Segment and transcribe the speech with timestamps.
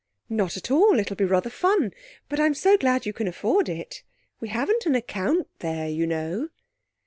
[0.29, 0.99] 'Not at all.
[0.99, 1.93] It'll be rather fun.
[2.27, 4.01] But I'm so glad you can afford it.
[4.39, 6.49] We haven't an account there, you know.'